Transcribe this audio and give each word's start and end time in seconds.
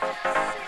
Then 0.00 0.67